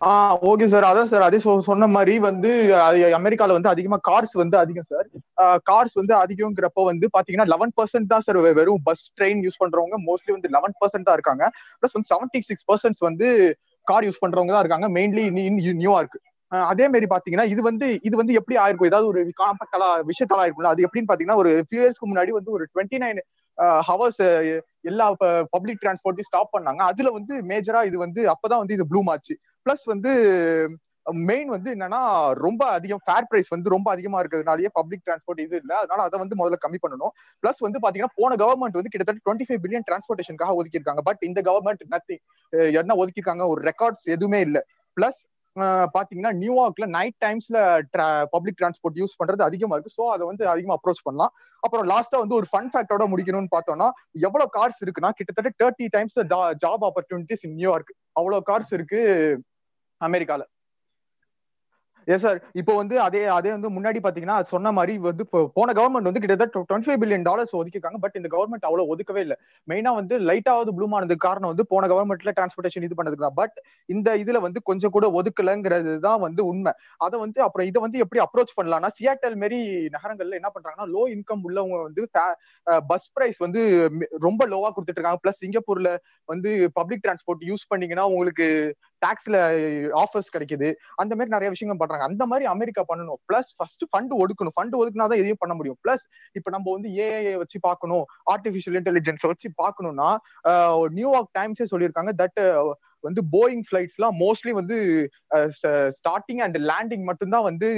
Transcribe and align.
ஆஹ் 0.00 0.34
okay 0.48 0.66
sir. 0.72 0.86
அதான் 0.88 1.10
sir. 1.10 1.24
அதே 1.26 1.38
சொன்ன 1.68 1.86
மாதிரி 1.96 2.14
வந்து 2.26 2.50
அமெரிக்கால 3.18 3.54
வந்து 3.58 3.70
அதிகமா 3.72 3.98
கார்ஸ் 4.08 4.34
வந்து 4.40 4.56
அதிகம் 4.62 4.88
சார். 4.92 5.06
கார்ஸ் 5.68 5.94
வந்து 6.00 6.14
அதிகம்ங்கிறப்ப 6.22 6.84
வந்து 6.90 7.06
பாத்தீங்கன்னா 7.14 7.46
லெவன் 7.52 7.72
பர்சன்ட் 7.78 8.10
தான் 8.12 8.24
சார் 8.26 8.38
வெறும் 8.58 8.82
பஸ் 8.88 9.04
ட்ரெயின் 9.18 9.40
யூஸ் 9.46 9.60
பண்றவங்க. 9.62 9.98
மோஸ்ட்லி 10.08 10.32
வந்து 10.36 10.50
லெவன் 10.56 10.76
பர்சன்ட் 10.82 11.08
தான் 11.08 11.16
இருக்காங்க. 11.18 11.44
பிளஸ் 11.80 11.96
வந்து 11.98 12.10
செவன்டி 12.12 12.40
சிக்ஸ் 12.50 12.66
பர்சன்ட் 12.70 13.02
வந்து 13.08 13.28
கார் 13.86 14.06
யூஸ் 14.08 14.22
பண்றவங்க 14.24 14.52
தான் 14.54 14.64
இருக்காங்க. 14.64 14.88
மெயின்லி 14.98 15.24
நியூயார்க் 15.82 16.18
அதே 16.72 16.84
மாதிரி 16.90 17.06
பாத்தீங்கன்னா 17.12 17.46
இது 17.52 17.60
வந்து 17.68 17.86
இது 18.08 18.14
வந்து 18.18 18.32
எப்படி 18.40 18.56
ஆயிருக்கும் 18.64 18.90
ஏதாவது 18.90 19.08
ஒரு 19.12 19.20
காம்பக்டலா 19.40 19.88
விஷயத்தலா 20.10 20.42
ஆயிருக்கும் 20.42 20.72
அது 20.72 20.84
எப்படின்னு 20.86 21.08
பாத்தீங்கன்னா 21.10 21.40
ஒரு 21.42 21.50
ஃபியூ 21.66 21.80
இயர்ஸ்க்கு 21.82 22.10
முன்னாடி 22.10 22.32
வந்து 22.36 22.50
ஒரு 22.56 22.64
டுவெண்ட்டி 22.72 22.98
நைன் 23.04 23.18
ஹவர்ஸ் 23.88 24.22
எல்லா 24.90 25.06
பப்ளிக் 25.54 25.82
டிரான்ஸ்போர்ட்டையும் 25.82 26.28
ஸ்டாப் 26.30 26.54
பண்ணாங்க. 26.56 26.80
அதுல 26.90 27.10
வந்து 27.18 27.34
மேஜரா 27.50 27.80
இது 27.90 27.98
வந்து 28.04 28.22
அப்பதான் 28.34 28.62
வந்து 28.62 28.76
இது 28.78 28.86
ப்ளூம் 28.92 29.10
ஆச்சு. 29.14 29.34
பிளஸ் 29.66 29.86
வந்து 29.92 30.10
மெயின் 31.28 31.48
வந்து 31.54 31.68
என்னன்னா 31.74 32.00
ரொம்ப 32.44 32.62
அதிகம் 32.76 33.02
ஃபேர் 33.04 33.26
பிரைஸ் 33.30 33.50
வந்து 33.54 33.72
ரொம்ப 33.74 33.88
அதிகமா 33.94 34.20
இருக்கிறதுனாலயே 34.22 34.70
பப்ளிக் 34.78 35.04
டிரான்ஸ்போர்ட் 35.06 35.42
இது 35.44 35.56
இல்ல. 35.62 35.72
அதனால 35.82 36.00
அதை 36.08 36.16
வந்து 36.22 36.38
முதல்ல 36.40 36.56
கம்மி 36.64 36.78
பண்ணணும். 36.84 37.12
பிளஸ் 37.42 37.60
வந்து 37.66 37.78
பாத்தீங்கன்னா 37.82 38.16
போன 38.20 38.36
கவர்மெண்ட் 38.42 38.78
வந்து 38.78 38.92
கிட்டத்தட்ட 38.92 39.22
டுவெண்ட்டி 39.26 39.46
ஃபைவ் 39.48 39.60
பில்லியன் 39.64 39.86
டிரான்ஸ்போர்டேஷனுக்காக 39.88 40.56
ஒதுக்கியிருக்காங்க. 40.58 41.04
பட் 41.08 41.22
இந்த 41.28 41.42
கவர்மெண்ட் 41.48 41.84
நத்தி 41.94 42.16
என்ன 42.80 42.96
ஒதுக்கியிருக்காங்க? 43.02 43.46
ஒரு 43.52 43.62
ரெக்கார்ட்ஸ் 43.70 44.04
எதுவுமே 44.16 44.40
இல்ல. 44.48 44.60
பிளஸ் 44.96 45.20
பாத்தீங்கன்னா 45.96 46.32
நியூயார்க்ல 46.40 46.86
நைட் 46.96 47.16
டைம்ஸ்ல 47.24 47.58
பப்ளிக் 48.34 48.58
டிரான்ஸ்போர்ட் 48.60 48.98
யூஸ் 49.00 49.18
பண்றது 49.20 49.42
அதிகமா 49.48 49.74
இருக்கு. 49.76 49.96
ஸோ 49.98 50.04
அதை 50.14 50.24
வந்து 50.30 50.44
அதிகமா 50.54 50.74
அப்ரோச் 50.78 51.06
பண்ணலாம். 51.06 51.32
அப்புறம் 51.62 51.86
லாஸ்டா 51.92 52.18
வந்து 52.22 52.36
ஒரு 52.40 52.46
ஃபன் 52.50 52.70
ஃபேக்டோட 52.72 53.04
முடிக்கணும்னு 53.12 53.52
பார்த்தோம்னா 53.54 53.88
எவ்வளவு 54.28 54.54
கார்ஸ் 54.58 54.80
இருக்குன்னா 54.84 55.12
கிட்டத்தட்ட 55.20 55.52
thirty 55.62 55.86
times 55.96 56.18
job 56.64 56.84
opportunities 56.88 57.44
in 57.48 57.56
New York 57.60 57.92
அவ்வளவு 58.20 58.46
கார்ஸ் 58.50 58.72
இருக்கு. 58.78 59.02
அமெரிக்கால. 60.00 60.42
எஸ் 62.08 62.24
சார் 62.24 62.38
இப்போ 62.60 62.72
வந்து 62.78 62.96
அதே 63.04 63.20
அதே 63.36 63.50
வந்து 63.54 63.68
முன்னாடி 63.76 64.00
பாத்தீங்கன்னா 64.02 64.34
சொன்ன 64.50 64.72
மாதிரி 64.76 64.92
வந்து 65.06 65.24
போன 65.56 65.72
கவர்மெண்ட் 65.78 66.08
வந்து 66.08 66.20
கிட்டத்தட்ட 66.24 66.60
டுவெண்ட்டி 66.68 66.88
ஃபைவ் 66.88 67.00
பில்லியன் 67.02 67.24
டாலர்ஸ் 67.28 67.54
ஒதுக்கிருக்காங்க 67.60 67.98
பட் 68.04 68.16
இந்த 68.18 68.28
கவர்மெண்ட் 68.34 68.66
அவ்வளவு 68.68 68.90
ஒதுக்கவே 68.92 69.22
இல்லை. 69.26 69.36
மெயினா 69.68 69.92
வந்து 69.98 70.14
லைட்டாவது 70.28 70.72
ப்ளூம் 70.76 70.94
ஆனதுக்கு 70.96 71.24
காரணம் 71.26 71.50
வந்து 71.52 71.64
போன 71.72 71.88
கவர்மெண்ட்ல 71.92 72.32
டிரான்ஸ்போர்டேஷன் 72.36 72.86
இது 72.88 72.98
பண்ணதுக்கு 72.98 73.26
தான். 73.26 73.36
பட் 73.40 73.56
இந்த 73.94 74.14
இதுல 74.22 74.40
வந்து 74.46 74.62
கொஞ்சம் 74.70 74.94
கூட 74.96 75.08
ஒதுக்கலங்கிறது 75.20 75.94
தான் 76.06 76.20
வந்து 76.26 76.44
உண்மை. 76.50 76.74
அதை 77.06 77.18
வந்து 77.24 77.42
அப்புறம் 77.46 77.68
இதை 77.70 77.82
வந்து 77.86 78.02
எப்படி 78.04 78.22
அப்ரோச் 78.26 78.54
பண்ணலாம்னா 78.60 78.90
சியாட்டல் 78.98 79.36
மாரி 79.42 79.60
நகரங்கள்ல 79.96 80.38
என்ன 80.40 80.52
பண்றாங்கன்னா 80.54 80.88
லோ 80.94 81.02
இன்கம் 81.16 81.44
உள்ளவங்க 81.48 81.82
வந்து 81.88 82.04
பஸ் 82.92 83.10
பிரைஸ் 83.16 83.40
வந்து 83.46 83.62
ரொம்ப 84.28 84.40
லோவா 84.52 84.70
கொடுத்துட்டு 84.70 84.98
இருக்காங்க. 85.00 85.22
பிளஸ் 85.26 85.42
சிங்கப்பூர்ல 85.44 85.90
வந்து 86.28 86.52
பப்ளிக் 86.78 87.04
டிரான்ஸ்போர்ட் 87.06 87.44
யூஸ் 87.50 87.68
பண்ணீங்கன்னா 87.72 88.06
உங்களுக்கு 88.14 88.48
டாக்ஸ்ல 89.06 89.36
ஆஃபர்ஸ் 90.02 90.32
கிடைக்குது. 90.36 90.68
அந்த 90.94 91.12
மாதிரி 91.14 91.28
நிறைய 91.28 91.48
விஷயங்கள் 91.48 91.86
பண்றாங்க. 91.86 92.12
அந்த 92.12 92.26
மாதிரி 92.26 92.46
அமெரிக்கா 92.46 92.84
பண்ணணும். 92.88 93.20
பிளஸ் 93.28 93.50
ஃபர்ஸ்ட் 93.56 93.84
ஃபண்ட் 93.84 94.14
ஒடுக்கணும் 94.18 94.54
ஃபண்ட் 94.56 94.74
ஒதுக்குனாதான் 94.80 95.20
எதையும் 95.20 95.36
பண்ண 95.38 95.54
முடியும். 95.54 95.78
பிளஸ் 95.88 96.04
இப்ப 96.32 96.50
நம்ம 96.50 96.72
வந்து 96.72 96.88
ஏஐ 96.88 97.36
வச்சு 97.36 97.60
பார்க்கணும். 97.60 98.04
ஆர்டிபிஷியல் 98.34 98.80
இன்டெலிஜென்ஸ் 98.80 99.30
வச்சு 99.30 99.50
பார்க்கணும்னா 99.62 100.16
நியூயார்க் 100.88 101.34
டைம்ஸே 101.38 101.66
சொல்லியிருக்காங்க 101.70 102.12
தட் 102.22 102.72
வந்து 103.08 103.22
போயிங் 103.34 103.62
ஃபிளைட்ஸ்லாம் 103.68 104.16
மோஸ்ட்லி 104.22 104.52
வந்து 104.60 104.76
ஸ்டார்டிங் 105.60 106.42
அண்ட் 106.46 106.58
லேண்டிங் 106.70 107.04
மட்டும்தான் 107.10 107.48
வந்து 107.50 107.68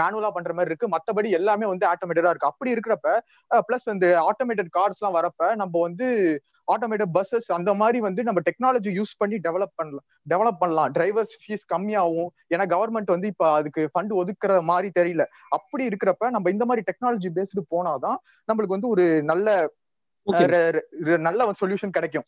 மேனுவலா 0.00 0.30
பண்ற 0.36 0.52
மாதிரி 0.58 0.70
இருக்கு. 0.70 0.92
மத்தபடி 0.94 1.28
எல்லாமே 1.38 1.66
வந்து 1.72 1.86
ஆட்டோமேட்டடா 1.90 2.30
இருக்கு. 2.32 2.50
அப்படி 2.52 2.72
இருக்கிறப்ப 2.74 3.18
பிளஸ் 3.68 3.92
அந்த 3.94 4.06
ஆட்டோமேட்டட் 4.30 4.72
கார்ஸ் 4.78 4.98
எல்லாம் 5.00 5.18
வரப்ப 5.18 5.54
நம்ம 5.62 5.80
வந்து 5.86 6.08
ஆட்டோமேட்டட் 6.72 7.14
பஸ்ஸஸ் 7.16 7.48
அந்த 7.54 7.70
மாதிரி 7.80 7.98
வந்து 8.00 8.22
நம்ம 8.26 8.40
டெக்னாலஜி 8.48 8.90
யூஸ் 8.98 9.14
பண்ணி 9.20 9.36
டெவலப் 9.46 9.74
பண்ணலாம். 9.80 10.06
டெவலப் 10.32 10.60
பண்ணலாம். 10.60 10.90
டிரைவர்ஸ் 10.96 11.34
ஃபீஸ் 11.42 11.64
கம்மியாகும். 11.72 12.30
ஏன்னா 12.54 12.66
கவர்மெண்ட் 12.74 13.12
வந்து 13.14 13.30
இப்ப 13.32 13.44
அதுக்கு 13.58 13.82
ஃபண்ட் 13.94 14.12
ஒதுக்குற 14.20 14.60
மாதிரி 14.70 14.90
தெரியல. 14.98 15.24
அப்படி 15.58 15.86
இருக்கிறப்ப 15.88 16.30
நம்ம 16.36 16.50
இந்த 16.50 16.64
மாதிரி 16.70 16.86
டெக்னாலஜி 16.90 17.30
பேஸ்டு 17.38 17.70
போனாதான் 17.74 18.18
நம்மளுக்கு 18.48 18.76
வந்து 18.76 18.88
ஒரு 18.94 19.06
நல்ல 19.32 19.70
நல்ல 21.26 21.50
சொல்யூஷன் 21.60 21.96
கிடைக்கும். 21.96 22.26